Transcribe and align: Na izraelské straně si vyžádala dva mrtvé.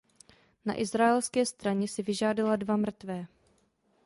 Na 0.65 0.75
izraelské 0.79 1.45
straně 1.45 1.87
si 1.87 2.03
vyžádala 2.03 2.55
dva 2.55 2.77
mrtvé. 2.77 3.27